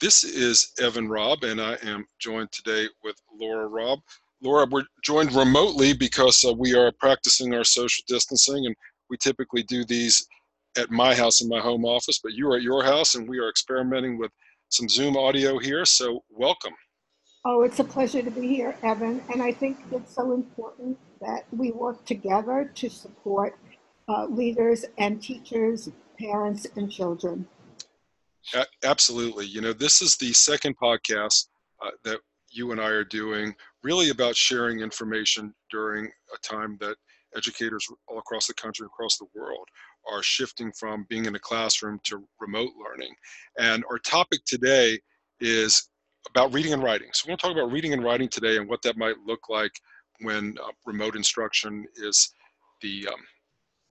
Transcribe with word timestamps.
This 0.00 0.24
is 0.24 0.72
Evan 0.80 1.10
Robb, 1.10 1.44
and 1.44 1.60
I 1.60 1.74
am 1.82 2.06
joined 2.18 2.50
today 2.52 2.88
with 3.04 3.16
Laura 3.38 3.68
Robb. 3.68 3.98
Laura, 4.40 4.66
we're 4.70 4.84
joined 5.04 5.30
remotely 5.34 5.92
because 5.92 6.42
uh, 6.42 6.54
we 6.54 6.74
are 6.74 6.90
practicing 6.92 7.52
our 7.52 7.64
social 7.64 8.02
distancing, 8.08 8.64
and 8.64 8.74
we 9.10 9.18
typically 9.18 9.62
do 9.62 9.84
these 9.84 10.26
at 10.78 10.90
my 10.90 11.14
house 11.14 11.42
in 11.42 11.50
my 11.50 11.60
home 11.60 11.84
office, 11.84 12.18
but 12.18 12.32
you 12.32 12.50
are 12.50 12.56
at 12.56 12.62
your 12.62 12.82
house, 12.82 13.14
and 13.14 13.28
we 13.28 13.38
are 13.40 13.50
experimenting 13.50 14.16
with 14.16 14.30
some 14.70 14.88
Zoom 14.88 15.18
audio 15.18 15.58
here, 15.58 15.84
so 15.84 16.24
welcome. 16.30 16.72
Oh, 17.44 17.60
it's 17.60 17.78
a 17.78 17.84
pleasure 17.84 18.22
to 18.22 18.30
be 18.30 18.48
here, 18.48 18.74
Evan. 18.82 19.22
And 19.30 19.42
I 19.42 19.52
think 19.52 19.76
it's 19.92 20.14
so 20.14 20.32
important 20.32 20.98
that 21.20 21.44
we 21.52 21.72
work 21.72 22.06
together 22.06 22.72
to 22.74 22.88
support 22.88 23.58
uh, 24.08 24.24
leaders 24.30 24.86
and 24.96 25.22
teachers, 25.22 25.90
parents, 26.18 26.66
and 26.74 26.90
children. 26.90 27.46
A- 28.54 28.66
absolutely. 28.84 29.46
You 29.46 29.60
know, 29.60 29.72
this 29.72 30.02
is 30.02 30.16
the 30.16 30.32
second 30.32 30.76
podcast 30.78 31.48
uh, 31.84 31.90
that 32.04 32.20
you 32.50 32.72
and 32.72 32.80
I 32.80 32.88
are 32.88 33.04
doing, 33.04 33.54
really 33.82 34.10
about 34.10 34.36
sharing 34.36 34.80
information 34.80 35.54
during 35.70 36.06
a 36.06 36.38
time 36.42 36.76
that 36.80 36.96
educators 37.36 37.86
all 38.08 38.18
across 38.18 38.46
the 38.46 38.54
country, 38.54 38.86
across 38.86 39.18
the 39.18 39.26
world, 39.34 39.68
are 40.10 40.22
shifting 40.22 40.72
from 40.72 41.06
being 41.08 41.26
in 41.26 41.34
a 41.34 41.38
classroom 41.40 42.00
to 42.04 42.24
remote 42.40 42.70
learning. 42.82 43.14
And 43.58 43.84
our 43.90 43.98
topic 43.98 44.40
today 44.46 44.98
is 45.40 45.88
about 46.28 46.52
reading 46.52 46.72
and 46.72 46.82
writing. 46.82 47.08
So 47.12 47.24
we 47.26 47.30
want 47.30 47.40
to 47.40 47.46
talk 47.46 47.56
about 47.56 47.72
reading 47.72 47.92
and 47.92 48.04
writing 48.04 48.28
today 48.28 48.56
and 48.56 48.68
what 48.68 48.82
that 48.82 48.96
might 48.96 49.16
look 49.26 49.48
like 49.48 49.72
when 50.22 50.56
uh, 50.62 50.70
remote 50.84 51.16
instruction 51.16 51.86
is 51.96 52.32
the 52.82 53.08
um, 53.08 53.20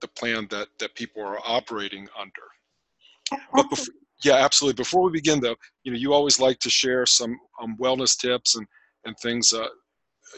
the 0.00 0.08
plan 0.08 0.46
that 0.50 0.68
that 0.78 0.94
people 0.94 1.22
are 1.22 1.38
operating 1.44 2.08
under. 2.18 3.40
But 3.54 3.68
before, 3.70 3.94
yeah, 4.22 4.34
absolutely. 4.34 4.76
Before 4.76 5.02
we 5.02 5.12
begin, 5.12 5.40
though, 5.40 5.56
you 5.84 5.92
know, 5.92 5.98
you 5.98 6.12
always 6.12 6.38
like 6.38 6.58
to 6.60 6.70
share 6.70 7.06
some 7.06 7.38
um, 7.60 7.76
wellness 7.78 8.18
tips 8.18 8.56
and 8.56 8.66
and 9.06 9.16
things, 9.18 9.52
uh, 9.52 9.66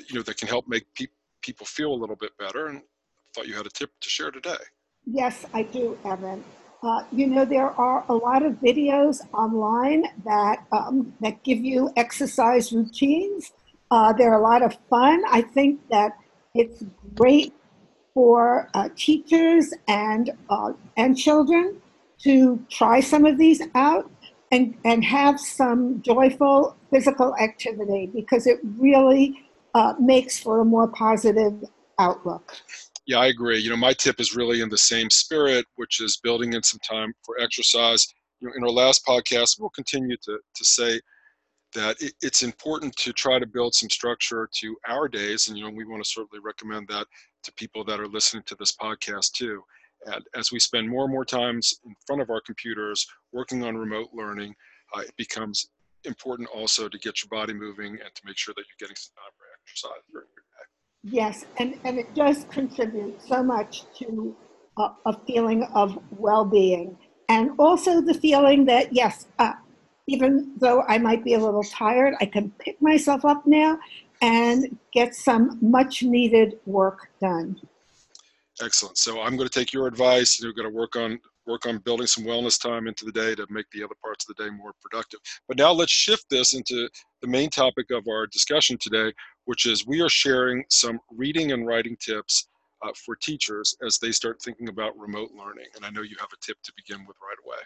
you 0.09 0.15
know, 0.15 0.23
that 0.23 0.37
can 0.37 0.47
help 0.47 0.69
make 0.69 0.85
pe- 0.95 1.07
people 1.43 1.67
feel 1.67 1.93
a 1.93 1.99
little 1.99 2.15
bit 2.17 2.31
better. 2.39 2.69
And 2.69 2.79
I 2.79 2.83
thought 3.35 3.49
you 3.49 3.55
had 3.55 3.67
a 3.67 3.71
tip 3.71 3.91
to 4.01 4.09
share 4.09 4.31
today. 4.31 4.63
Yes, 5.05 5.45
I 5.53 5.65
do, 5.65 5.99
Evan. 6.05 6.45
Uh, 6.83 7.05
you 7.11 7.27
know, 7.27 7.45
there 7.45 7.71
are 7.71 8.05
a 8.09 8.15
lot 8.15 8.45
of 8.45 8.55
videos 8.55 9.21
online 9.33 10.05
that 10.25 10.65
um, 10.71 11.13
that 11.21 11.43
give 11.43 11.59
you 11.59 11.91
exercise 11.97 12.73
routines. 12.73 13.53
Uh, 13.91 14.13
they're 14.13 14.35
a 14.35 14.43
lot 14.43 14.63
of 14.63 14.77
fun. 14.89 15.23
I 15.29 15.43
think 15.43 15.81
that 15.91 16.13
it's 16.55 16.85
great 17.17 17.53
for 18.15 18.69
uh, 18.75 18.89
teachers 18.95 19.73
and 19.89 20.31
uh, 20.49 20.73
and 20.97 21.17
children 21.17 21.82
to 22.25 22.65
try 22.71 23.01
some 23.01 23.25
of 23.25 23.39
these 23.39 23.63
out 23.75 24.11
and 24.51 24.75
and 24.85 25.05
have 25.05 25.41
some 25.41 26.03
joyful 26.03 26.77
physical 26.91 27.35
activity 27.37 28.11
because 28.15 28.47
it 28.47 28.59
really 28.79 29.43
uh, 29.75 29.95
makes 29.99 30.39
for 30.39 30.61
a 30.61 30.65
more 30.65 30.89
positive 30.89 31.55
outlook. 31.99 32.53
Yeah, 33.07 33.19
I 33.19 33.27
agree. 33.27 33.59
You 33.59 33.71
know, 33.71 33.77
my 33.77 33.93
tip 33.93 34.21
is 34.21 34.37
really 34.37 34.61
in 34.61 34.69
the 34.69 34.79
same 34.79 35.11
spirit, 35.11 35.67
which 35.77 36.01
is 36.01 36.19
building 36.23 36.53
in 36.53 36.63
some 36.63 36.79
time 36.89 37.13
for 37.25 37.39
exercise. 37.41 38.07
You 38.41 38.49
know, 38.49 38.55
in 38.57 38.63
our 38.63 38.71
last 38.71 39.05
podcast, 39.05 39.59
we'll 39.59 39.71
continue 39.71 40.17
to, 40.23 40.39
to 40.55 40.65
say 40.65 41.01
that 41.75 42.01
it, 42.01 42.13
it's 42.23 42.43
important 42.43 42.95
to 42.97 43.13
try 43.13 43.39
to 43.39 43.47
build 43.47 43.75
some 43.75 43.91
structure 43.91 44.49
to 44.61 44.77
our 44.89 45.09
days. 45.09 45.49
And, 45.49 45.57
you 45.57 45.65
know, 45.65 45.71
we 45.71 45.85
want 45.85 46.03
to 46.05 46.09
certainly 46.09 46.41
recommend 46.45 46.89
that 46.89 47.07
to 47.45 47.53
people 47.55 47.85
that 47.85 47.99
are 47.99 48.07
listening 48.07 48.45
to 48.47 48.55
this 48.57 48.73
podcast 48.73 49.33
too. 49.33 49.63
And 50.07 50.25
as 50.35 50.51
we 50.51 50.59
spend 50.59 50.89
more 50.89 51.05
and 51.05 51.13
more 51.13 51.25
times 51.25 51.75
in 51.85 51.95
front 52.07 52.23
of 52.23 52.31
our 52.31 52.41
computers 52.41 53.07
working 53.33 53.63
on 53.65 53.77
remote 53.77 54.09
learning, 54.13 54.55
uh, 54.95 55.01
it 55.01 55.17
becomes 55.17 55.69
important 56.05 56.49
also 56.49 56.89
to 56.89 56.99
get 56.99 57.23
your 57.23 57.29
body 57.29 57.53
moving 57.53 57.93
and 57.93 58.15
to 58.15 58.23
make 58.25 58.37
sure 58.37 58.55
that 58.57 58.63
you're 58.63 58.89
getting 58.89 58.97
some 58.97 59.15
time 59.17 59.33
for 59.39 59.47
exercise 59.63 60.03
during 60.11 60.29
your 60.35 60.43
day. 60.43 61.17
Yes, 61.17 61.47
and, 61.59 61.79
and 61.85 61.99
it 61.99 62.15
does 62.15 62.45
contribute 62.51 63.21
so 63.23 63.43
much 63.43 63.85
to 63.99 64.37
a, 64.79 64.91
a 65.07 65.21
feeling 65.27 65.65
of 65.75 65.99
well 66.11 66.45
being. 66.45 66.97
And 67.29 67.53
also 67.59 68.01
the 68.01 68.15
feeling 68.15 68.67
that, 68.67 68.93
yes, 68.93 69.27
uh, 69.39 69.55
even 70.07 70.53
though 70.59 70.83
I 70.83 70.99
might 70.99 71.25
be 71.25 71.35
a 71.35 71.39
little 71.39 71.63
tired, 71.63 72.15
I 72.21 72.27
can 72.27 72.51
pick 72.59 72.81
myself 72.83 73.25
up 73.25 73.47
now 73.47 73.79
and 74.21 74.79
get 74.93 75.15
some 75.15 75.59
much 75.61 76.03
needed 76.03 76.59
work 76.67 77.09
done. 77.21 77.61
Excellent. 78.63 78.97
So 78.97 79.21
I'm 79.21 79.37
going 79.37 79.49
to 79.49 79.59
take 79.59 79.73
your 79.73 79.89
advice. 79.89 80.41
You're 80.41 80.53
going 80.53 80.69
to 80.69 80.75
work 80.75 80.95
on 80.95 81.19
work 81.47 81.67
on 81.67 81.79
building 81.79 82.07
some 82.07 82.23
wellness 82.23 82.61
time 82.61 82.87
into 82.87 83.05
the 83.05 83.11
day 83.11 83.35
to 83.35 83.45
make 83.51 83.69
the 83.73 83.83
other 83.83 83.97
parts 84.01 84.25
of 84.29 84.37
the 84.37 84.45
day 84.45 84.51
more 84.51 84.73
productive. 84.81 85.19
But 85.49 85.57
now 85.57 85.73
let's 85.73 85.91
shift 85.91 86.27
this 86.31 86.55
into 86.55 86.89
the 87.21 87.27
main 87.27 87.51
topic 87.51 87.91
of 87.91 88.07
our 88.07 88.29
discussion 88.29 88.79
today, 88.79 89.13
which 89.47 89.67
is 89.67 89.85
we 89.85 90.01
are 90.01 90.09
sharing 90.09 90.63
some 90.71 91.01
reading 91.11 91.51
and 91.51 91.67
writing 91.67 91.97
tips 91.97 92.47
uh, 92.83 92.93
for 93.05 93.17
teachers 93.17 93.77
as 93.85 93.99
they 93.99 94.13
start 94.13 94.41
thinking 94.41 94.69
about 94.69 94.97
remote 94.97 95.31
learning. 95.37 95.67
And 95.75 95.85
I 95.85 95.91
know 95.91 96.03
you 96.03 96.15
have 96.21 96.31
a 96.33 96.47
tip 96.47 96.59
to 96.63 96.73
begin 96.77 97.05
with 97.09 97.17
right 97.21 97.39
away. 97.45 97.59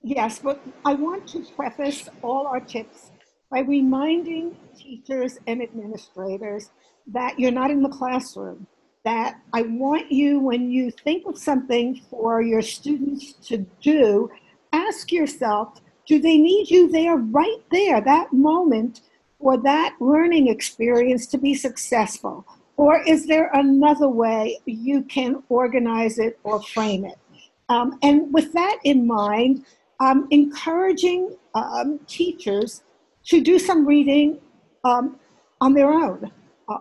Yes, 0.00 0.38
but 0.38 0.64
I 0.86 0.94
want 0.94 1.28
to 1.28 1.44
preface 1.54 2.08
all 2.22 2.46
our 2.46 2.60
tips 2.60 3.10
by 3.50 3.60
reminding 3.60 4.56
teachers 4.74 5.38
and 5.46 5.62
administrators 5.62 6.70
that 7.08 7.38
you're 7.38 7.50
not 7.50 7.70
in 7.70 7.82
the 7.82 7.88
classroom. 7.90 8.66
That 9.08 9.40
I 9.54 9.62
want 9.62 10.12
you, 10.12 10.38
when 10.38 10.70
you 10.70 10.90
think 10.90 11.26
of 11.26 11.38
something 11.38 11.98
for 12.10 12.42
your 12.42 12.60
students 12.60 13.32
to 13.48 13.64
do, 13.80 14.30
ask 14.74 15.10
yourself 15.10 15.80
do 16.06 16.20
they 16.20 16.36
need 16.36 16.68
you 16.68 16.90
there 16.90 17.16
right 17.16 17.62
there, 17.70 18.02
that 18.02 18.34
moment, 18.34 19.00
for 19.40 19.56
that 19.62 19.96
learning 19.98 20.48
experience 20.48 21.26
to 21.28 21.38
be 21.38 21.54
successful? 21.54 22.44
Or 22.76 23.02
is 23.02 23.26
there 23.26 23.50
another 23.54 24.10
way 24.10 24.58
you 24.66 25.00
can 25.04 25.42
organize 25.48 26.18
it 26.18 26.38
or 26.42 26.60
frame 26.60 27.06
it? 27.06 27.18
Um, 27.70 27.98
and 28.02 28.30
with 28.30 28.52
that 28.52 28.76
in 28.84 29.06
mind, 29.06 29.64
um, 30.00 30.28
encouraging 30.30 31.34
um, 31.54 31.98
teachers 32.06 32.82
to 33.28 33.40
do 33.40 33.58
some 33.58 33.86
reading 33.86 34.38
um, 34.84 35.18
on 35.62 35.72
their 35.72 35.90
own. 35.90 36.30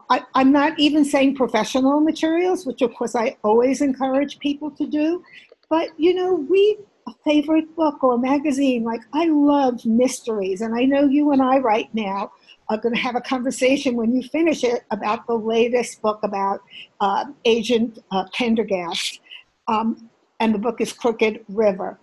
I, 0.10 0.24
I'm 0.34 0.52
not 0.52 0.78
even 0.78 1.06
saying 1.06 1.36
professional 1.36 2.02
materials, 2.02 2.66
which 2.66 2.82
of 2.82 2.94
course 2.94 3.16
I 3.16 3.38
always 3.44 3.82
encourage 3.82 4.40
people 4.40 4.70
to 4.72 4.86
do, 4.86 5.24
but 5.70 5.90
you 5.98 6.14
know, 6.14 6.46
read 6.50 6.78
a 7.08 7.12
favorite 7.24 7.74
book 7.76 8.04
or 8.04 8.16
a 8.16 8.18
magazine. 8.18 8.84
Like 8.84 9.02
I 9.14 9.26
love 9.26 9.86
mysteries, 9.86 10.62
and 10.62 10.76
I 10.76 10.84
know 10.84 11.08
you 11.08 11.32
and 11.32 11.42
I 11.42 11.60
right 11.60 11.90
now 11.94 12.32
are 12.70 12.78
going 12.78 12.94
to 12.94 13.02
have 13.02 13.16
a 13.16 13.22
conversation 13.22 13.96
when 13.96 14.14
you 14.14 14.22
finish 14.24 14.64
it 14.64 14.84
about 14.92 15.26
the 15.26 15.36
latest 15.36 16.02
book 16.02 16.20
about 16.24 16.60
uh, 17.00 17.26
Agent 17.46 18.00
uh, 18.12 18.26
Pendergast, 18.34 19.22
um, 19.70 20.10
and 20.42 20.54
the 20.54 20.60
book 20.60 20.82
is 20.82 20.92
Crooked 20.92 21.46
River. 21.48 21.98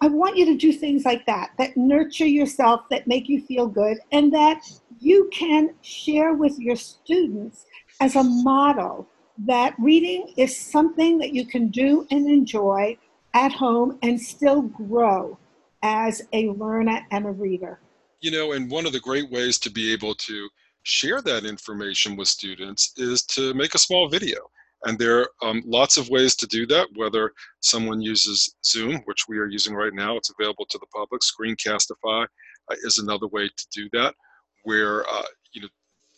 I 0.00 0.08
want 0.08 0.36
you 0.36 0.44
to 0.46 0.56
do 0.56 0.72
things 0.72 1.04
like 1.04 1.26
that, 1.26 1.50
that 1.58 1.76
nurture 1.76 2.26
yourself, 2.26 2.82
that 2.90 3.06
make 3.06 3.28
you 3.28 3.42
feel 3.42 3.66
good, 3.66 3.98
and 4.12 4.32
that 4.32 4.62
you 5.00 5.28
can 5.32 5.74
share 5.82 6.34
with 6.34 6.58
your 6.58 6.76
students 6.76 7.66
as 8.00 8.16
a 8.16 8.22
model 8.22 9.06
that 9.38 9.74
reading 9.78 10.32
is 10.36 10.56
something 10.56 11.18
that 11.18 11.32
you 11.34 11.46
can 11.46 11.68
do 11.68 12.06
and 12.10 12.28
enjoy 12.28 12.96
at 13.34 13.52
home 13.52 13.98
and 14.02 14.20
still 14.20 14.62
grow 14.62 15.38
as 15.82 16.22
a 16.32 16.48
learner 16.50 17.06
and 17.10 17.26
a 17.26 17.30
reader. 17.30 17.80
You 18.20 18.30
know, 18.30 18.52
and 18.52 18.70
one 18.70 18.86
of 18.86 18.92
the 18.92 19.00
great 19.00 19.30
ways 19.30 19.58
to 19.58 19.70
be 19.70 19.92
able 19.92 20.14
to 20.14 20.48
share 20.84 21.20
that 21.22 21.44
information 21.44 22.16
with 22.16 22.28
students 22.28 22.92
is 22.96 23.22
to 23.24 23.52
make 23.54 23.74
a 23.74 23.78
small 23.78 24.08
video. 24.08 24.38
And 24.86 24.96
there 24.96 25.18
are 25.18 25.28
um, 25.42 25.62
lots 25.66 25.96
of 25.96 26.08
ways 26.10 26.36
to 26.36 26.46
do 26.46 26.64
that, 26.68 26.86
whether 26.94 27.32
someone 27.60 28.00
uses 28.00 28.54
Zoom, 28.64 29.02
which 29.04 29.26
we 29.28 29.36
are 29.38 29.48
using 29.48 29.74
right 29.74 29.92
now, 29.92 30.16
it's 30.16 30.30
available 30.30 30.64
to 30.70 30.78
the 30.78 30.86
public. 30.94 31.22
Screencastify 31.22 32.22
uh, 32.22 32.74
is 32.84 32.98
another 32.98 33.26
way 33.26 33.48
to 33.48 33.66
do 33.72 33.88
that, 33.92 34.14
where 34.62 35.04
uh, 35.08 35.24
you 35.52 35.62
know 35.62 35.68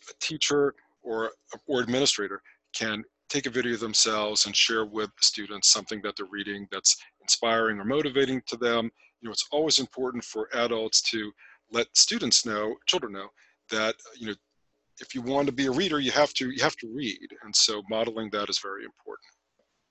a 0.07 0.13
teacher 0.21 0.75
or 1.01 1.31
or 1.65 1.81
administrator 1.81 2.41
can 2.75 3.03
take 3.27 3.47
a 3.47 3.49
video 3.49 3.75
themselves 3.75 4.45
and 4.45 4.55
share 4.55 4.85
with 4.85 5.09
students 5.19 5.69
something 5.69 5.99
that 6.03 6.15
they're 6.15 6.27
reading 6.31 6.67
that's 6.71 6.95
inspiring 7.21 7.79
or 7.79 7.85
motivating 7.85 8.41
to 8.47 8.57
them. 8.57 8.91
You 9.21 9.27
know, 9.27 9.31
it's 9.31 9.47
always 9.51 9.79
important 9.79 10.23
for 10.23 10.47
adults 10.53 11.01
to 11.11 11.31
let 11.71 11.87
students 11.95 12.45
know, 12.45 12.75
children 12.85 13.13
know, 13.13 13.29
that 13.71 13.95
you 14.15 14.27
know, 14.27 14.35
if 15.01 15.15
you 15.15 15.21
want 15.21 15.47
to 15.47 15.51
be 15.51 15.65
a 15.67 15.71
reader, 15.71 15.99
you 15.99 16.11
have 16.11 16.33
to 16.35 16.49
you 16.49 16.61
have 16.63 16.75
to 16.77 16.87
read, 16.87 17.27
and 17.43 17.55
so 17.55 17.81
modeling 17.89 18.29
that 18.31 18.49
is 18.49 18.59
very 18.59 18.83
important. 18.83 19.27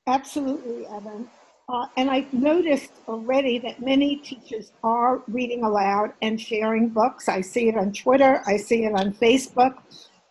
Absolutely, 0.07 0.87
Evan. 0.87 1.29
Uh, 1.69 1.87
and 1.99 2.11
I've 2.11 2.33
noticed 2.33 2.93
already 3.07 3.59
that 3.59 3.83
many 3.83 4.17
teachers 4.17 4.73
are 4.83 5.23
reading 5.29 5.65
aloud 5.65 6.15
and 6.23 6.41
sharing 6.41 6.89
books. 6.89 7.29
I 7.29 7.43
see 7.43 7.69
it 7.69 7.77
on 7.77 7.93
Twitter. 7.93 8.41
I 8.47 8.57
see 8.57 8.87
it 8.87 8.95
on 8.95 9.13
Facebook. 9.13 9.75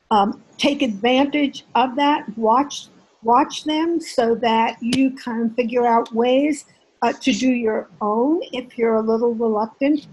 Um, 0.10 0.44
take 0.58 0.82
advantage 0.82 1.66
of 1.76 1.96
that. 1.98 2.26
Watch 2.38 2.88
watch 3.24 3.66
them 3.66 4.00
so 4.00 4.36
that 4.36 4.78
you 4.82 5.12
can 5.12 5.54
figure 5.54 5.86
out 5.86 6.14
ways 6.14 6.66
uh, 7.02 7.14
to 7.14 7.32
do 7.34 7.50
your 7.50 7.90
own 8.02 8.42
if 8.52 8.78
you're 8.78 8.96
a 8.96 9.02
little 9.02 9.34
reluctant. 9.34 10.08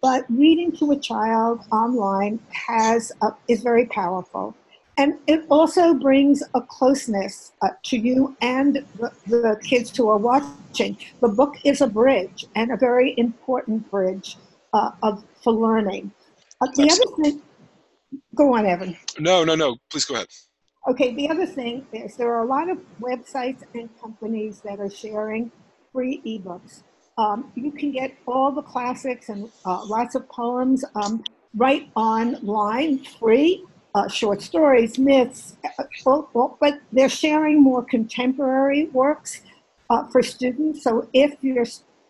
but 0.00 0.24
reading 0.28 0.70
to 0.70 0.92
a 0.92 0.98
child 0.98 1.64
online 1.72 2.38
has 2.50 3.12
uh, 3.22 3.30
is 3.48 3.62
very 3.62 3.86
powerful. 3.86 4.54
And 4.96 5.14
it 5.28 5.44
also 5.48 5.94
brings 5.94 6.42
a 6.54 6.60
closeness 6.60 7.52
uh, 7.62 7.68
to 7.84 7.96
you 7.96 8.36
and 8.40 8.84
the, 8.98 9.12
the 9.26 9.60
kids 9.62 9.96
who 9.96 10.08
are 10.08 10.18
watching. 10.18 10.96
The 11.20 11.28
book 11.28 11.54
is 11.64 11.80
a 11.80 11.86
bridge 11.86 12.46
and 12.56 12.72
a 12.72 12.76
very 12.76 13.14
important 13.16 13.88
bridge 13.92 14.36
uh, 14.72 14.90
of, 15.04 15.24
for 15.42 15.52
learning. 15.52 16.10
Uh, 16.60 16.66
the 16.74 16.82
Excellent. 16.82 17.12
other 17.14 17.22
thing, 17.22 17.42
go 18.34 18.54
on, 18.54 18.66
Evan. 18.66 18.96
No, 19.20 19.44
no, 19.44 19.54
no. 19.54 19.76
Please 19.88 20.04
go 20.04 20.14
ahead. 20.14 20.26
Okay, 20.88 21.14
the 21.14 21.30
other 21.30 21.46
thing 21.46 21.86
is 21.92 22.16
there 22.16 22.32
are 22.34 22.42
a 22.42 22.46
lot 22.46 22.68
of 22.68 22.78
websites 23.00 23.62
and 23.74 23.88
companies 24.00 24.60
that 24.62 24.80
are 24.80 24.90
sharing 24.90 25.52
free 25.92 26.20
ebooks. 26.26 26.82
Um, 27.16 27.50
you 27.54 27.72
can 27.72 27.90
get 27.90 28.14
all 28.26 28.52
the 28.52 28.62
classics 28.62 29.28
and 29.28 29.50
uh, 29.64 29.84
lots 29.86 30.14
of 30.14 30.28
poems 30.28 30.84
um, 30.94 31.24
right 31.56 31.90
online, 31.96 33.04
free, 33.04 33.64
uh, 33.94 34.06
short 34.08 34.40
stories, 34.40 34.98
myths, 34.98 35.56
uh, 35.78 35.84
all- 36.06 36.56
but 36.60 36.74
they're 36.92 37.08
sharing 37.08 37.60
more 37.62 37.82
contemporary 37.82 38.86
works 38.86 39.42
uh, 39.90 40.06
for 40.08 40.22
students. 40.22 40.84
So 40.84 41.08
if 41.12 41.34
your 41.42 41.64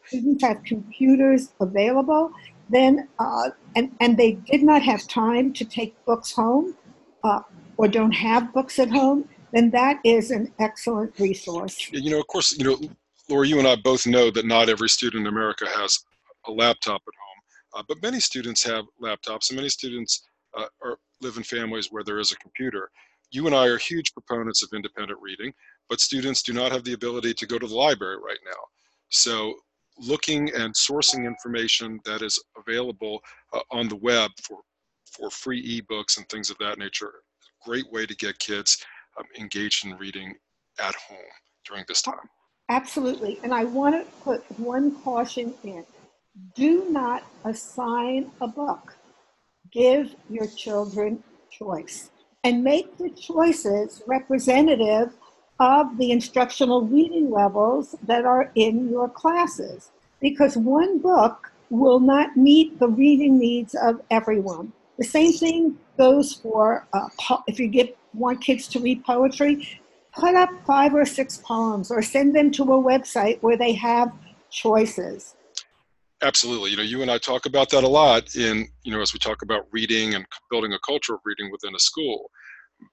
students 0.05 0.43
have 0.45 0.63
computers 0.65 1.53
available, 1.61 2.33
then, 2.69 3.09
uh, 3.19 3.51
and, 3.77 3.93
and 4.01 4.19
they 4.19 4.33
did 4.33 4.63
not 4.63 4.83
have 4.83 5.07
time 5.09 5.53
to 5.55 5.65
take 5.65 5.95
books 6.05 6.33
home, 6.33 6.75
uh, 7.25 7.41
or 7.79 7.89
don't 7.89 8.13
have 8.13 8.53
books 8.53 8.79
at 8.79 8.91
home, 8.91 9.27
then 9.53 9.71
that 9.71 9.99
is 10.05 10.31
an 10.31 10.53
excellent 10.59 11.19
resource. 11.19 11.89
You 11.93 12.11
know, 12.11 12.21
of 12.21 12.27
course, 12.27 12.59
you 12.59 12.65
know, 12.65 12.79
Laura, 13.29 13.47
you 13.47 13.59
and 13.59 13.69
I 13.69 13.77
both 13.77 14.07
know 14.07 14.31
that 14.31 14.47
not 14.47 14.71
every 14.71 14.89
student 14.89 15.27
in 15.27 15.33
America 15.33 15.67
has 15.69 15.99
a 16.47 16.51
laptop 16.51 17.03
at 17.07 17.15
home, 17.21 17.41
uh, 17.75 17.83
but 17.87 18.03
many 18.03 18.21
students 18.21 18.63
have 18.65 18.87
laptops, 19.03 19.51
and 19.51 19.57
many 19.57 19.69
students 19.69 20.23
uh, 20.57 20.67
are, 20.83 20.99
live 21.21 21.37
in 21.37 21.43
families 21.43 21.89
where 21.91 22.05
there 22.05 22.21
is 22.21 22.33
a 22.33 22.37
computer. 22.37 22.91
You 23.31 23.47
and 23.47 23.55
I 23.55 23.67
are 23.67 23.77
huge 23.77 24.15
proponents 24.15 24.63
of 24.63 24.71
independent 24.75 25.21
reading, 25.21 25.53
but 25.91 26.01
students 26.01 26.43
do 26.43 26.55
not 26.55 26.73
have 26.73 26.85
the 26.85 26.95
ability 26.95 27.35
to 27.35 27.47
go 27.47 27.59
to 27.59 27.67
the 27.67 27.75
library 27.75 28.17
right 28.17 28.39
now. 28.47 28.61
So, 29.11 29.55
looking 29.99 30.51
and 30.55 30.73
sourcing 30.75 31.27
information 31.27 32.01
that 32.05 32.23
is 32.23 32.43
available 32.57 33.21
uh, 33.53 33.61
on 33.71 33.89
the 33.89 33.97
web 33.97 34.31
for 34.43 34.61
for 35.11 35.31
free 35.31 35.81
ebooks 35.81 36.19
and 36.19 36.29
things 36.29 36.51
of 36.51 36.57
that 36.59 36.79
nature—a 36.79 37.69
great 37.69 37.91
way 37.91 38.07
to 38.07 38.15
get 38.17 38.39
kids 38.39 38.79
um, 39.19 39.25
engaged 39.39 39.85
in 39.85 39.97
reading 39.97 40.35
at 40.81 40.95
home 40.95 41.19
during 41.67 41.85
this 41.89 42.01
time. 42.03 42.29
Absolutely. 42.69 43.39
And 43.43 43.55
I 43.55 43.65
want 43.65 43.95
to 43.95 44.11
put 44.23 44.45
one 44.59 45.01
caution 45.03 45.55
in. 45.65 45.85
Do 46.55 46.91
not 46.91 47.25
assign 47.45 48.31
a 48.41 48.49
book. 48.49 48.95
Give 49.73 50.15
your 50.29 50.47
children 50.47 51.23
choice 51.51 52.11
and 52.45 52.63
make 52.63 52.97
the 52.99 53.11
choices 53.11 54.03
representative 54.07 55.15
of 55.61 55.99
the 55.99 56.13
instructional 56.13 56.83
reading 56.83 57.31
levels 57.31 57.97
that 58.05 58.25
are 58.25 58.53
in 58.55 58.89
your 58.91 59.09
classes. 59.09 59.91
Because 60.21 60.57
one 60.57 60.99
book 60.99 61.51
will 61.71 62.01
not 62.01 62.37
meet 62.37 62.79
the 62.79 62.89
reading 62.89 63.39
needs 63.39 63.75
of 63.75 64.01
everyone. 64.11 64.73
The 64.99 65.05
same 65.05 65.33
thing 65.33 65.79
goes 65.97 66.35
for 66.35 66.87
uh, 66.93 67.09
if 67.47 67.59
you 67.59 67.69
get 67.69 67.97
want 68.15 68.41
kids 68.41 68.69
to 68.69 68.81
read 68.81 69.05
poetry, 69.05 69.81
put 70.19 70.35
up 70.35 70.51
five 70.67 70.95
or 70.95 71.07
six 71.07 71.39
poems 71.39 71.91
or 71.91 72.03
send 72.03 72.35
them 72.35 72.51
to 72.51 72.63
a 72.65 72.83
website 72.83 73.41
where 73.41 73.57
they 73.57 73.73
have 73.73 74.13
choices. 74.51 75.37
Absolutely. 76.23 76.71
You 76.71 76.77
know, 76.77 76.83
you 76.83 77.03
and 77.03 77.11
I 77.11 77.19
talk 77.19 77.47
about 77.47 77.71
that 77.71 77.85
a 77.85 77.89
lot 77.89 78.35
in, 78.35 78.67
you 78.83 78.93
know, 78.93 79.01
as 79.01 79.13
we 79.13 79.21
talk 79.21 79.43
about 79.43 79.67
reading 79.71 80.15
and 80.15 80.27
building 80.51 80.73
a 80.73 80.79
culture 80.81 81.15
of 81.15 81.21
reading 81.25 81.51
within 81.53 81.75
a 81.77 81.79
school. 81.79 82.31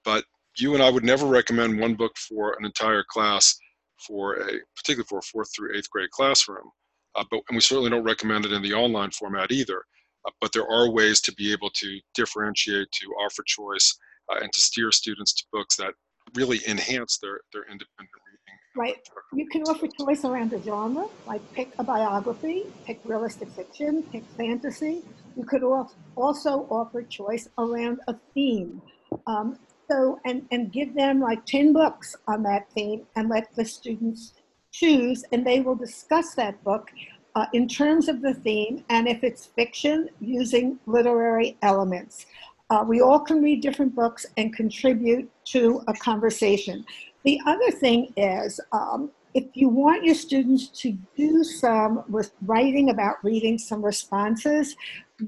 But 0.04 0.24
you 0.58 0.74
and 0.74 0.82
I 0.82 0.90
would 0.90 1.04
never 1.04 1.26
recommend 1.26 1.80
one 1.80 1.94
book 1.94 2.16
for 2.16 2.56
an 2.58 2.64
entire 2.64 3.04
class 3.08 3.58
for 4.06 4.36
a, 4.36 4.52
particularly 4.76 5.06
for 5.08 5.18
a 5.18 5.22
fourth 5.22 5.50
through 5.54 5.76
eighth 5.76 5.90
grade 5.90 6.10
classroom. 6.10 6.70
Uh, 7.16 7.24
but, 7.30 7.40
and 7.48 7.56
we 7.56 7.60
certainly 7.60 7.90
don't 7.90 8.04
recommend 8.04 8.44
it 8.44 8.52
in 8.52 8.62
the 8.62 8.74
online 8.74 9.10
format 9.10 9.50
either. 9.50 9.82
Uh, 10.26 10.30
but 10.40 10.52
there 10.52 10.70
are 10.70 10.90
ways 10.90 11.20
to 11.22 11.32
be 11.34 11.52
able 11.52 11.70
to 11.70 11.98
differentiate, 12.14 12.88
to 12.92 13.08
offer 13.24 13.42
choice, 13.44 13.98
uh, 14.30 14.38
and 14.40 14.52
to 14.52 14.60
steer 14.60 14.92
students 14.92 15.32
to 15.34 15.44
books 15.52 15.76
that 15.76 15.94
really 16.34 16.60
enhance 16.66 17.18
their, 17.18 17.40
their 17.52 17.62
independent 17.62 18.10
reading. 18.26 18.58
Right. 18.76 19.08
You 19.32 19.48
can 19.48 19.62
offer 19.62 19.86
choice 19.86 20.24
around 20.24 20.52
a 20.52 20.62
genre, 20.62 21.06
like 21.26 21.40
pick 21.54 21.72
a 21.78 21.84
biography, 21.84 22.64
pick 22.84 23.00
realistic 23.04 23.48
fiction, 23.50 24.02
pick 24.12 24.24
fantasy. 24.36 25.02
You 25.36 25.44
could 25.44 25.62
also 25.62 26.66
offer 26.70 27.02
choice 27.02 27.48
around 27.58 28.00
a 28.08 28.16
theme. 28.34 28.82
Um, 29.26 29.58
so, 29.90 30.18
and, 30.24 30.46
and 30.50 30.72
give 30.72 30.94
them 30.94 31.20
like 31.20 31.46
10 31.46 31.72
books 31.72 32.16
on 32.26 32.42
that 32.42 32.70
theme 32.72 33.06
and 33.14 33.28
let 33.28 33.54
the 33.54 33.64
students 33.64 34.34
choose, 34.72 35.24
and 35.32 35.46
they 35.46 35.60
will 35.60 35.74
discuss 35.74 36.34
that 36.34 36.62
book 36.64 36.90
uh, 37.34 37.46
in 37.52 37.68
terms 37.68 38.08
of 38.08 38.22
the 38.22 38.34
theme, 38.34 38.84
and 38.88 39.06
if 39.06 39.22
it's 39.22 39.46
fiction, 39.46 40.08
using 40.20 40.78
literary 40.86 41.56
elements. 41.62 42.26
Uh, 42.70 42.84
we 42.86 43.00
all 43.00 43.20
can 43.20 43.42
read 43.42 43.60
different 43.60 43.94
books 43.94 44.26
and 44.36 44.54
contribute 44.54 45.30
to 45.46 45.82
a 45.88 45.94
conversation. 45.94 46.84
The 47.24 47.40
other 47.46 47.70
thing 47.70 48.12
is, 48.16 48.60
um, 48.72 49.10
if 49.34 49.44
you 49.54 49.68
want 49.68 50.04
your 50.04 50.14
students 50.14 50.68
to 50.80 50.96
do 51.16 51.44
some 51.44 52.04
with 52.08 52.32
writing 52.42 52.90
about 52.90 53.16
reading 53.22 53.58
some 53.58 53.84
responses, 53.84 54.76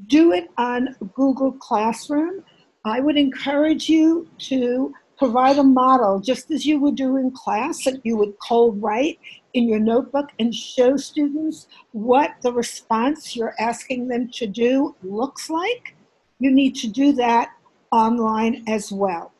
do 0.07 0.33
it 0.33 0.49
on 0.57 0.97
Google 1.15 1.53
Classroom. 1.53 2.43
I 2.85 3.01
would 3.01 3.19
encourage 3.19 3.89
you 3.89 4.29
to 4.39 4.95
provide 5.19 5.59
a 5.59 5.65
model, 5.65 6.21
just 6.21 6.51
as 6.51 6.65
you 6.65 6.79
would 6.81 6.95
do 6.95 7.17
in 7.17 7.33
class, 7.33 7.85
that 7.85 8.01
you 8.05 8.17
would 8.17 8.35
cold 8.39 8.81
write 8.81 9.19
in 9.53 9.69
your 9.69 9.81
notebook 9.81 10.29
and 10.39 10.55
show 10.55 10.97
students 10.97 11.67
what 11.93 12.31
the 12.43 12.53
response 12.53 13.35
you're 13.35 13.55
asking 13.59 14.09
them 14.09 14.31
to 14.31 14.47
do 14.47 14.95
looks 15.03 15.51
like. 15.51 15.97
You 16.39 16.51
need 16.53 16.77
to 16.77 16.89
do 16.89 17.13
that 17.15 17.51
online 17.91 18.65
as 18.69 18.93
well. 18.93 19.33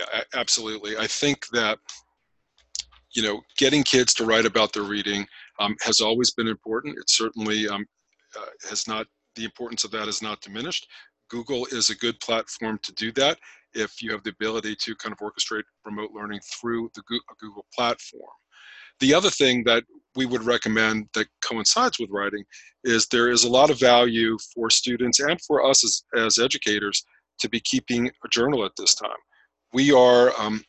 Yeah, 0.00 0.22
absolutely. 0.34 0.96
I 0.96 1.06
think 1.06 1.46
that 1.52 1.78
you 3.12 3.22
know 3.22 3.40
getting 3.58 3.82
kids 3.82 4.14
to 4.14 4.24
write 4.24 4.46
about 4.46 4.72
their 4.72 4.84
reading 4.84 5.26
um, 5.58 5.76
has 5.82 6.00
always 6.00 6.30
been 6.30 6.48
important. 6.48 6.98
It 6.98 7.10
certainly 7.10 7.68
um, 7.68 7.86
uh, 8.36 8.46
has 8.68 8.86
not. 8.86 9.06
The 9.36 9.44
importance 9.44 9.84
of 9.84 9.92
that 9.92 10.08
is 10.08 10.22
not 10.22 10.40
diminished. 10.40 10.88
Google 11.28 11.64
is 11.66 11.88
a 11.88 11.96
good 11.96 12.18
platform 12.18 12.80
to 12.82 12.92
do 12.94 13.12
that 13.12 13.38
if 13.74 14.02
you 14.02 14.10
have 14.10 14.24
the 14.24 14.30
ability 14.30 14.74
to 14.74 14.96
kind 14.96 15.12
of 15.12 15.18
orchestrate 15.20 15.62
remote 15.84 16.10
learning 16.12 16.40
through 16.60 16.90
the 16.96 17.02
Google 17.38 17.64
platform. 17.72 18.32
The 18.98 19.14
other 19.14 19.30
thing 19.30 19.62
that 19.64 19.84
we 20.16 20.26
would 20.26 20.42
recommend 20.42 21.06
that 21.14 21.28
coincides 21.42 22.00
with 22.00 22.10
writing 22.10 22.42
is 22.82 23.06
there 23.06 23.30
is 23.30 23.44
a 23.44 23.48
lot 23.48 23.70
of 23.70 23.78
value 23.78 24.36
for 24.52 24.68
students 24.68 25.20
and 25.20 25.40
for 25.40 25.64
us 25.64 25.84
as, 25.84 26.02
as 26.16 26.38
educators 26.38 27.04
to 27.38 27.48
be 27.48 27.60
keeping 27.60 28.08
a 28.08 28.28
journal 28.28 28.64
at 28.64 28.72
this 28.76 28.96
time 28.96 29.10
we 29.72 29.92
are 29.92 30.32
um, 30.38 30.62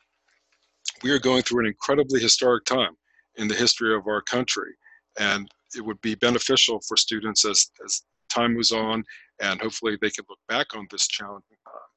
we 1.04 1.12
are 1.12 1.20
going 1.20 1.44
through 1.44 1.62
an 1.62 1.68
incredibly 1.68 2.20
historic 2.20 2.66
time 2.66 2.96
in 3.36 3.48
the 3.48 3.56
history 3.56 3.96
of 3.96 4.08
our 4.08 4.22
country, 4.22 4.74
and 5.20 5.50
it 5.76 5.82
would 5.82 6.00
be 6.02 6.16
beneficial 6.16 6.80
for 6.88 6.98
students 6.98 7.46
as 7.46 7.68
as 7.86 8.04
time 8.30 8.54
moves 8.54 8.72
on, 8.72 9.04
and 9.42 9.62
hopefully 9.62 9.98
they 10.02 10.10
can 10.10 10.26
look 10.30 10.40
back 10.48 10.76
on 10.76 10.88
this 10.92 11.08
challenging 11.08 11.58
time 11.66 11.92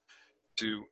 to 0.57 0.85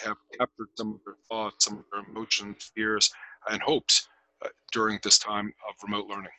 have 0.00 0.16
captured 0.38 0.68
some 0.76 0.94
of 0.94 1.00
their 1.04 1.16
thoughts, 1.28 1.64
some 1.64 1.78
of 1.78 1.84
their 1.92 2.02
emotions, 2.10 2.70
fears, 2.74 3.10
and 3.50 3.60
hopes 3.62 4.08
uh, 4.44 4.48
during 4.72 4.98
this 5.02 5.18
time 5.18 5.52
of 5.68 5.74
remote 5.82 6.06
learning. 6.08 6.30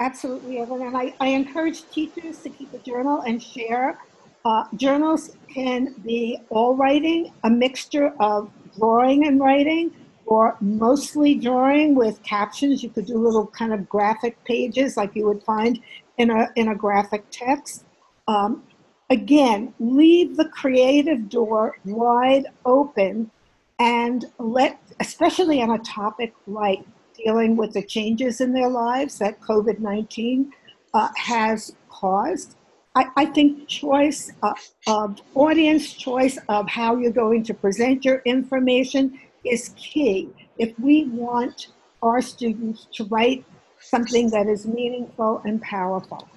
Absolutely, 0.00 0.58
Evan. 0.58 0.82
And 0.82 0.96
I, 0.96 1.14
I 1.20 1.28
encourage 1.28 1.88
teachers 1.90 2.38
to 2.42 2.50
keep 2.50 2.72
a 2.72 2.78
journal 2.78 3.20
and 3.20 3.42
share. 3.42 3.98
Uh, 4.44 4.64
journals 4.76 5.36
can 5.48 5.94
be 6.04 6.38
all 6.50 6.76
writing, 6.76 7.32
a 7.44 7.50
mixture 7.50 8.12
of 8.20 8.50
drawing 8.76 9.26
and 9.26 9.40
writing, 9.40 9.90
or 10.26 10.56
mostly 10.60 11.34
drawing 11.34 11.94
with 11.94 12.22
captions. 12.22 12.82
You 12.82 12.90
could 12.90 13.06
do 13.06 13.16
little 13.16 13.46
kind 13.46 13.72
of 13.72 13.88
graphic 13.88 14.42
pages 14.44 14.98
like 14.98 15.14
you 15.14 15.26
would 15.26 15.42
find 15.44 15.80
in 16.18 16.30
a, 16.30 16.50
in 16.56 16.68
a 16.68 16.74
graphic 16.74 17.24
text. 17.30 17.84
Um, 18.28 18.64
again, 19.08 19.72
leave 19.80 20.36
the 20.36 20.48
creative 20.50 21.30
door 21.30 21.78
wide 21.86 22.46
open 22.66 23.30
and 23.78 24.26
let, 24.38 24.78
especially 25.00 25.62
on 25.62 25.70
a 25.70 25.78
topic 25.78 26.34
like 26.46 26.80
dealing 27.16 27.56
with 27.56 27.72
the 27.72 27.82
changes 27.82 28.42
in 28.42 28.52
their 28.52 28.68
lives 28.68 29.18
that 29.18 29.40
COVID 29.40 29.78
19 29.78 30.52
uh, 30.92 31.08
has 31.16 31.74
caused. 31.88 32.56
I, 32.94 33.06
I 33.16 33.26
think 33.26 33.68
choice 33.68 34.30
uh, 34.42 34.54
of 34.86 35.20
audience 35.34 35.92
choice 35.92 36.38
of 36.48 36.68
how 36.68 36.96
you're 36.96 37.10
going 37.10 37.42
to 37.44 37.54
present 37.54 38.04
your 38.04 38.22
information 38.24 39.18
is 39.44 39.70
key. 39.76 40.28
If 40.58 40.78
we 40.78 41.06
want 41.06 41.68
our 42.02 42.22
students 42.22 42.86
to 42.94 43.04
write 43.04 43.44
something 43.80 44.30
that 44.30 44.46
is 44.46 44.66
meaningful 44.66 45.42
and 45.44 45.60
powerful. 45.62 46.28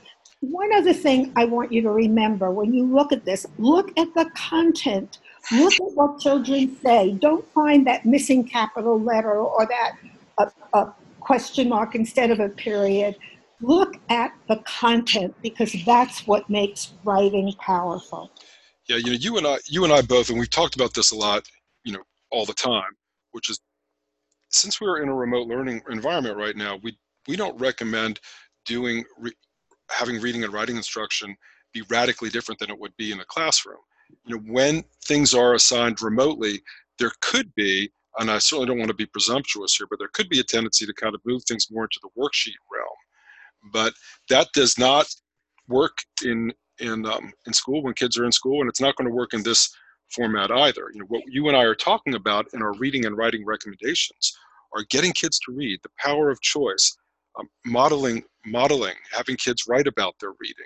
one 0.41 0.73
other 0.73 0.93
thing 0.93 1.31
I 1.35 1.45
want 1.45 1.71
you 1.71 1.81
to 1.83 1.91
remember 1.91 2.51
when 2.51 2.73
you 2.73 2.85
look 2.85 3.11
at 3.11 3.25
this, 3.25 3.45
look 3.57 3.97
at 3.97 4.13
the 4.13 4.29
content. 4.35 5.19
Look 5.51 5.73
at 5.75 5.93
what 5.93 6.19
children 6.19 6.75
say. 6.83 7.13
Don't 7.13 7.45
find 7.53 7.87
that 7.87 8.05
missing 8.05 8.43
capital 8.43 8.99
letter 8.99 9.37
or 9.37 9.65
that 9.65 9.95
a, 10.39 10.77
a 10.77 10.93
question 11.21 11.69
mark 11.69 11.95
instead 11.95 12.31
of 12.31 12.39
a 12.39 12.49
period. 12.49 13.15
Look 13.61 13.95
at 14.09 14.33
the 14.47 14.57
content 14.65 15.35
because 15.41 15.75
that's 15.85 16.27
what 16.27 16.49
makes 16.49 16.93
writing 17.03 17.53
powerful. 17.59 18.31
Yeah, 18.87 18.97
you 18.97 19.05
know, 19.07 19.17
you 19.19 19.37
and 19.37 19.47
I, 19.47 19.57
you 19.67 19.83
and 19.83 19.91
I 19.91 20.01
both, 20.01 20.29
and 20.29 20.39
we've 20.39 20.49
talked 20.49 20.75
about 20.75 20.93
this 20.93 21.11
a 21.11 21.15
lot, 21.15 21.43
you 21.83 21.91
know, 21.91 22.03
all 22.31 22.45
the 22.45 22.53
time, 22.53 22.95
which 23.31 23.49
is 23.49 23.59
since 24.49 24.79
we're 24.79 25.01
in 25.01 25.09
a 25.09 25.13
remote 25.13 25.47
learning 25.47 25.81
environment 25.89 26.37
right 26.37 26.55
now, 26.55 26.79
we 26.83 26.97
we 27.27 27.35
don't 27.35 27.59
recommend 27.59 28.19
doing 28.65 29.03
re, 29.17 29.31
having 29.89 30.21
reading 30.21 30.43
and 30.43 30.53
writing 30.53 30.77
instruction 30.77 31.35
be 31.73 31.81
radically 31.89 32.29
different 32.29 32.59
than 32.59 32.69
it 32.69 32.79
would 32.79 32.95
be 32.97 33.11
in 33.11 33.19
a 33.19 33.25
classroom. 33.25 33.79
You 34.25 34.35
know, 34.35 34.41
when 34.51 34.83
things 35.05 35.33
are 35.33 35.53
assigned 35.55 36.01
remotely, 36.01 36.61
there 36.97 37.11
could 37.21 37.53
be, 37.55 37.91
and 38.19 38.31
I 38.31 38.37
certainly 38.37 38.67
don't 38.67 38.79
want 38.79 38.89
to 38.89 38.95
be 38.95 39.05
presumptuous 39.05 39.75
here, 39.75 39.87
but 39.89 39.99
there 39.99 40.09
could 40.13 40.29
be 40.29 40.39
a 40.39 40.43
tendency 40.43 40.85
to 40.85 40.93
kind 40.93 41.13
of 41.13 41.21
move 41.25 41.43
things 41.43 41.67
more 41.69 41.83
into 41.83 41.99
the 42.01 42.09
worksheet 42.21 42.55
realm. 42.71 42.96
But 43.71 43.93
that 44.29 44.47
does 44.53 44.77
not 44.77 45.07
work 45.67 45.97
in 46.23 46.53
in 46.79 47.05
um, 47.05 47.33
in 47.45 47.53
school 47.53 47.81
when 47.83 47.93
kids 47.93 48.17
are 48.17 48.25
in 48.25 48.31
school, 48.31 48.61
and 48.61 48.69
it's 48.69 48.81
not 48.81 48.95
going 48.95 49.07
to 49.07 49.13
work 49.13 49.33
in 49.33 49.43
this 49.43 49.69
format 50.11 50.51
either. 50.51 50.89
You 50.93 51.01
know, 51.01 51.05
what 51.07 51.23
you 51.27 51.47
and 51.47 51.57
I 51.57 51.63
are 51.63 51.75
talking 51.75 52.15
about 52.15 52.47
in 52.53 52.61
our 52.61 52.73
reading 52.73 53.05
and 53.05 53.17
writing 53.17 53.45
recommendations 53.45 54.37
are 54.75 54.83
getting 54.89 55.11
kids 55.11 55.39
to 55.39 55.53
read, 55.53 55.79
the 55.83 55.89
power 55.97 56.29
of 56.29 56.41
choice, 56.41 56.97
um, 57.39 57.47
modeling, 57.65 58.23
modeling, 58.45 58.95
having 59.11 59.37
kids 59.37 59.63
write 59.67 59.87
about 59.87 60.15
their 60.19 60.33
reading. 60.39 60.65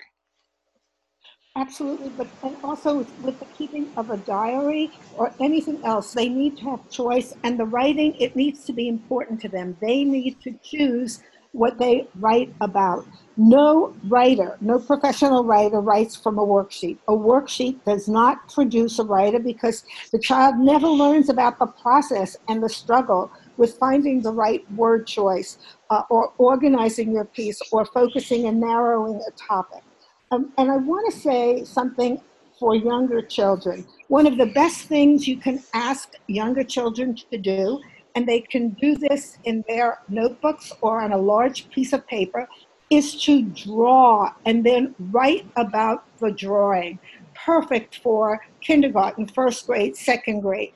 Absolutely, 1.54 2.08
but 2.16 2.26
and 2.42 2.56
also 2.64 3.06
with 3.22 3.38
the 3.38 3.44
keeping 3.56 3.92
of 3.98 4.08
a 4.10 4.16
diary 4.16 4.90
or 5.18 5.34
anything 5.38 5.84
else, 5.84 6.14
they 6.14 6.28
need 6.28 6.56
to 6.56 6.64
have 6.64 6.88
choice, 6.90 7.34
and 7.44 7.60
the 7.60 7.64
writing 7.64 8.14
it 8.18 8.34
needs 8.34 8.64
to 8.64 8.72
be 8.72 8.88
important 8.88 9.38
to 9.42 9.48
them. 9.48 9.76
They 9.80 10.02
need 10.02 10.40
to 10.42 10.58
choose 10.62 11.22
what 11.52 11.78
they 11.78 12.06
write 12.16 12.52
about. 12.60 13.06
No 13.36 13.94
writer, 14.08 14.56
no 14.60 14.78
professional 14.78 15.44
writer 15.44 15.80
writes 15.80 16.16
from 16.16 16.38
a 16.38 16.46
worksheet. 16.46 16.98
A 17.08 17.12
worksheet 17.12 17.82
does 17.84 18.08
not 18.08 18.48
produce 18.52 18.98
a 18.98 19.04
writer 19.04 19.38
because 19.38 19.84
the 20.10 20.18
child 20.18 20.56
never 20.58 20.88
learns 20.88 21.28
about 21.28 21.58
the 21.58 21.66
process 21.66 22.36
and 22.48 22.62
the 22.62 22.68
struggle 22.68 23.30
with 23.56 23.78
finding 23.78 24.20
the 24.20 24.32
right 24.32 24.70
word 24.72 25.06
choice 25.06 25.58
uh, 25.90 26.02
or 26.10 26.32
organizing 26.38 27.12
your 27.12 27.26
piece 27.26 27.60
or 27.70 27.84
focusing 27.86 28.46
and 28.46 28.60
narrowing 28.60 29.20
a 29.26 29.30
topic. 29.32 29.82
Um, 30.30 30.52
and 30.56 30.70
I 30.70 30.76
want 30.76 31.12
to 31.12 31.20
say 31.20 31.64
something 31.64 32.20
for 32.58 32.74
younger 32.74 33.20
children. 33.20 33.86
One 34.08 34.26
of 34.26 34.38
the 34.38 34.46
best 34.46 34.86
things 34.86 35.26
you 35.26 35.36
can 35.36 35.62
ask 35.74 36.12
younger 36.28 36.62
children 36.62 37.16
to 37.30 37.36
do, 37.36 37.80
and 38.14 38.26
they 38.26 38.40
can 38.40 38.70
do 38.70 38.96
this 38.96 39.38
in 39.44 39.64
their 39.68 40.00
notebooks 40.08 40.72
or 40.80 41.00
on 41.00 41.12
a 41.12 41.18
large 41.18 41.68
piece 41.70 41.92
of 41.92 42.06
paper, 42.06 42.48
is 42.90 43.22
to 43.24 43.42
draw 43.42 44.32
and 44.44 44.64
then 44.64 44.94
write 45.10 45.46
about 45.56 46.04
the 46.18 46.30
drawing. 46.30 46.98
Perfect 47.34 48.00
for 48.02 48.40
kindergarten, 48.60 49.26
first 49.26 49.66
grade, 49.66 49.96
second 49.96 50.40
grade. 50.40 50.72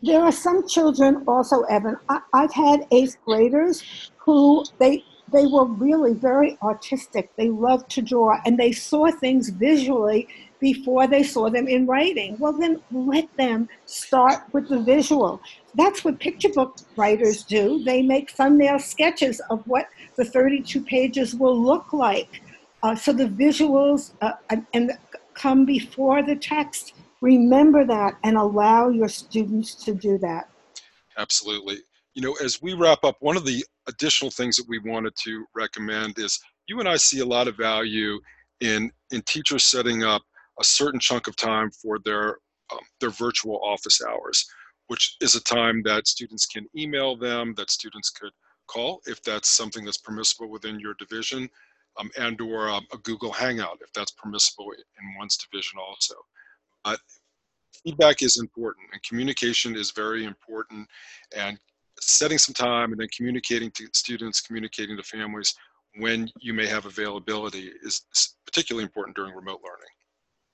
There 0.00 0.22
are 0.22 0.32
some 0.32 0.66
children 0.66 1.24
also, 1.26 1.62
Evan. 1.62 1.96
I, 2.08 2.20
have 2.32 2.54
had 2.54 2.86
eighth 2.90 3.16
graders 3.24 4.10
who 4.16 4.64
they 4.78 5.04
they 5.30 5.46
were 5.46 5.66
really 5.66 6.14
very 6.14 6.56
artistic. 6.62 7.30
They 7.36 7.50
loved 7.50 7.90
to 7.90 8.02
draw 8.02 8.40
and 8.46 8.58
they 8.58 8.72
saw 8.72 9.10
things 9.10 9.50
visually 9.50 10.26
before 10.60 11.06
they 11.06 11.22
saw 11.22 11.48
them 11.48 11.68
in 11.68 11.86
writing. 11.86 12.36
Well, 12.38 12.52
then 12.52 12.80
let 12.90 13.28
them 13.36 13.68
start 13.86 14.42
with 14.52 14.68
the 14.68 14.80
visual. 14.80 15.40
That's 15.74 16.04
what 16.04 16.18
picture 16.18 16.48
book 16.48 16.76
writers 16.96 17.42
do. 17.44 17.82
They 17.84 18.02
make 18.02 18.30
thumbnail 18.30 18.78
sketches 18.78 19.40
of 19.50 19.62
what 19.66 19.86
the 20.16 20.24
32 20.24 20.82
pages 20.82 21.34
will 21.34 21.60
look 21.60 21.92
like. 21.92 22.42
Uh, 22.82 22.94
so 22.94 23.12
the 23.12 23.26
visuals 23.26 24.12
uh, 24.20 24.32
and, 24.72 24.92
come 25.34 25.64
before 25.64 26.22
the 26.22 26.34
text. 26.34 26.94
Remember 27.20 27.84
that 27.84 28.14
and 28.24 28.36
allow 28.36 28.88
your 28.88 29.08
students 29.08 29.74
to 29.84 29.94
do 29.94 30.18
that. 30.18 30.48
Absolutely. 31.16 31.78
You 32.14 32.22
know, 32.22 32.36
as 32.42 32.60
we 32.60 32.74
wrap 32.74 33.04
up, 33.04 33.16
one 33.20 33.36
of 33.36 33.44
the 33.44 33.64
additional 33.86 34.30
things 34.30 34.56
that 34.56 34.66
we 34.68 34.80
wanted 34.80 35.14
to 35.24 35.44
recommend 35.54 36.18
is 36.18 36.40
you 36.66 36.80
and 36.80 36.88
I 36.88 36.96
see 36.96 37.20
a 37.20 37.24
lot 37.24 37.48
of 37.48 37.56
value 37.56 38.18
in 38.60 38.90
in 39.10 39.22
teachers 39.22 39.64
setting 39.64 40.02
up 40.02 40.22
a 40.60 40.64
certain 40.64 41.00
chunk 41.00 41.26
of 41.26 41.36
time 41.36 41.70
for 41.70 41.98
their 42.04 42.38
um, 42.72 42.80
their 43.00 43.10
virtual 43.10 43.60
office 43.62 44.02
hours, 44.06 44.46
which 44.88 45.16
is 45.20 45.34
a 45.34 45.42
time 45.42 45.82
that 45.84 46.06
students 46.06 46.46
can 46.46 46.66
email 46.76 47.16
them, 47.16 47.54
that 47.56 47.70
students 47.70 48.10
could 48.10 48.32
call 48.66 49.00
if 49.06 49.22
that's 49.22 49.48
something 49.48 49.84
that's 49.84 49.96
permissible 49.96 50.50
within 50.50 50.78
your 50.78 50.94
division, 50.98 51.48
um, 51.98 52.10
and 52.18 52.40
or 52.40 52.68
um, 52.68 52.86
a 52.92 52.98
Google 52.98 53.32
Hangout 53.32 53.78
if 53.80 53.92
that's 53.92 54.12
permissible 54.12 54.66
in 54.72 55.18
one's 55.18 55.36
division 55.36 55.78
also. 55.78 56.14
But 56.84 57.00
feedback 57.84 58.22
is 58.22 58.38
important 58.38 58.86
and 58.92 59.02
communication 59.02 59.76
is 59.76 59.90
very 59.92 60.24
important 60.24 60.86
and 61.36 61.58
setting 62.00 62.38
some 62.38 62.54
time 62.54 62.92
and 62.92 63.00
then 63.00 63.08
communicating 63.16 63.70
to 63.72 63.88
students, 63.92 64.40
communicating 64.40 64.96
to 64.96 65.02
families 65.02 65.54
when 65.96 66.30
you 66.40 66.54
may 66.54 66.66
have 66.66 66.86
availability 66.86 67.72
is 67.82 68.06
particularly 68.46 68.84
important 68.84 69.16
during 69.16 69.34
remote 69.34 69.60
learning. 69.64 69.88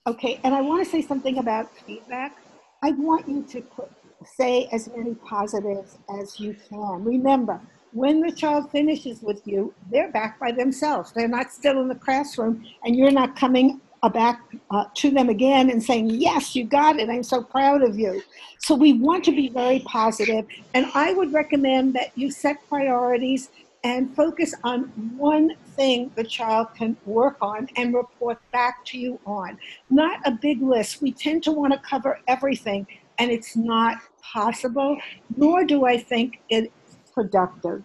Okay, 0.06 0.38
and 0.44 0.54
I 0.54 0.60
want 0.60 0.84
to 0.84 0.90
say 0.90 1.00
something 1.00 1.38
about 1.38 1.74
feedback. 1.86 2.36
I 2.82 2.90
want 2.90 3.26
you 3.26 3.42
to 3.42 3.62
put, 3.62 3.90
say 4.22 4.68
as 4.70 4.86
many 4.94 5.14
positives 5.14 5.96
as 6.20 6.38
you 6.38 6.54
can. 6.68 7.02
Remember, 7.02 7.58
when 7.92 8.20
the 8.20 8.30
child 8.30 8.70
finishes 8.70 9.22
with 9.22 9.40
you, 9.46 9.72
they're 9.90 10.12
back 10.12 10.38
by 10.38 10.52
themselves. 10.52 11.12
They're 11.12 11.26
not 11.26 11.52
still 11.52 11.80
in 11.80 11.88
the 11.88 11.94
classroom, 11.94 12.66
and 12.84 12.94
you're 12.94 13.10
not 13.10 13.34
coming 13.34 13.80
back 14.10 14.42
uh, 14.70 14.84
to 14.94 15.10
them 15.10 15.30
again 15.30 15.70
and 15.70 15.82
saying, 15.82 16.10
Yes, 16.10 16.54
you 16.54 16.64
got 16.64 16.98
it. 16.98 17.08
I'm 17.08 17.22
so 17.22 17.42
proud 17.42 17.82
of 17.82 17.98
you. 17.98 18.22
So 18.58 18.74
we 18.74 18.92
want 18.92 19.24
to 19.24 19.30
be 19.30 19.48
very 19.48 19.80
positive, 19.86 20.44
and 20.74 20.84
I 20.94 21.14
would 21.14 21.32
recommend 21.32 21.94
that 21.94 22.12
you 22.14 22.30
set 22.30 22.56
priorities 22.68 23.48
and 23.84 24.16
focus 24.16 24.54
on 24.64 24.84
one 25.16 25.54
thing 25.76 26.10
the 26.16 26.24
child 26.24 26.68
can 26.74 26.96
work 27.04 27.36
on 27.42 27.68
and 27.76 27.94
report 27.94 28.38
back 28.50 28.84
to 28.86 28.98
you 28.98 29.20
on. 29.26 29.58
Not 29.90 30.20
a 30.24 30.32
big 30.32 30.62
list. 30.62 31.02
We 31.02 31.12
tend 31.12 31.42
to 31.44 31.52
want 31.52 31.74
to 31.74 31.78
cover 31.78 32.18
everything, 32.26 32.86
and 33.18 33.30
it's 33.30 33.54
not 33.54 33.98
possible, 34.22 34.96
nor 35.36 35.64
do 35.64 35.84
I 35.84 35.98
think 35.98 36.40
it's 36.48 36.72
productive. 37.12 37.84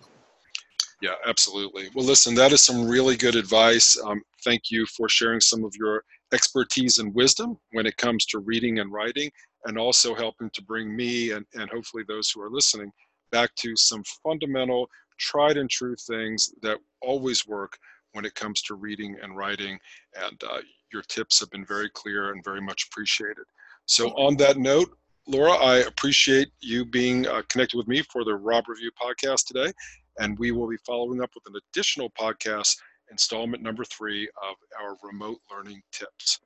Yeah, 1.01 1.15
absolutely. 1.25 1.89
Well, 1.93 2.05
listen, 2.05 2.33
that 2.35 2.51
is 2.51 2.61
some 2.61 2.87
really 2.87 3.15
good 3.15 3.35
advice. 3.35 3.97
Um, 4.03 4.21
thank 4.43 4.71
you 4.71 4.85
for 4.85 5.07
sharing 5.07 5.39
some 5.39 5.63
of 5.63 5.73
your 5.77 6.03
expertise 6.33 6.99
and 6.99 7.13
wisdom 7.13 7.57
when 7.71 7.85
it 7.85 7.97
comes 7.97 8.25
to 8.27 8.39
reading 8.39 8.79
and 8.79 8.91
writing, 8.91 9.31
and 9.65 9.77
also 9.77 10.15
helping 10.15 10.49
to 10.51 10.63
bring 10.63 10.95
me 10.95 11.31
and, 11.31 11.45
and 11.53 11.69
hopefully 11.69 12.03
those 12.07 12.31
who 12.31 12.41
are 12.41 12.49
listening 12.49 12.91
back 13.31 13.53
to 13.55 13.75
some 13.75 14.03
fundamental, 14.23 14.89
tried 15.19 15.57
and 15.57 15.69
true 15.69 15.95
things 15.95 16.53
that 16.61 16.79
always 17.01 17.47
work 17.47 17.77
when 18.13 18.25
it 18.25 18.35
comes 18.35 18.61
to 18.63 18.73
reading 18.75 19.15
and 19.21 19.37
writing. 19.37 19.79
And 20.19 20.41
uh, 20.43 20.61
your 20.91 21.03
tips 21.03 21.39
have 21.39 21.49
been 21.51 21.65
very 21.65 21.89
clear 21.89 22.31
and 22.31 22.43
very 22.43 22.61
much 22.61 22.87
appreciated. 22.91 23.45
So, 23.85 24.09
on 24.09 24.37
that 24.37 24.57
note, 24.57 24.95
Laura, 25.27 25.51
I 25.51 25.77
appreciate 25.77 26.49
you 26.59 26.85
being 26.85 27.27
uh, 27.27 27.43
connected 27.49 27.77
with 27.77 27.87
me 27.87 28.01
for 28.11 28.23
the 28.23 28.35
Robb 28.35 28.67
Review 28.67 28.91
podcast 28.99 29.45
today 29.45 29.71
and 30.19 30.37
we 30.37 30.51
will 30.51 30.67
be 30.67 30.77
following 30.85 31.21
up 31.21 31.31
with 31.33 31.43
an 31.47 31.59
additional 31.71 32.09
podcast, 32.11 32.77
installment 33.09 33.63
number 33.63 33.83
three 33.85 34.29
of 34.43 34.55
our 34.79 34.95
remote 35.01 35.39
learning 35.49 35.81
tips. 35.91 36.39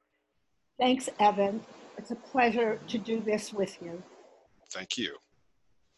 Thanks, 0.79 1.09
Evan. 1.19 1.61
It's 1.97 2.11
a 2.11 2.15
pleasure 2.15 2.79
to 2.87 2.97
do 2.97 3.19
this 3.19 3.51
with 3.51 3.77
you. 3.81 4.01
Thank 4.71 4.97
you. 4.97 5.17